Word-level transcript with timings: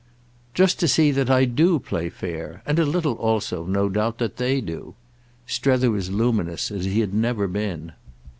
"Just 0.55 0.79
to 0.79 0.87
see 0.87 1.11
that 1.11 1.29
I 1.29 1.45
do 1.45 1.77
play 1.77 2.09
fair—and 2.09 2.79
a 2.79 2.85
little 2.85 3.13
also, 3.13 3.65
no 3.67 3.87
doubt, 3.87 4.17
that 4.17 4.37
they 4.37 4.59
do." 4.59 4.95
Strether 5.45 5.91
was 5.91 6.09
luminous 6.09 6.71
as 6.71 6.85
he 6.85 7.01
had 7.01 7.13
never 7.13 7.47
been. 7.47 7.91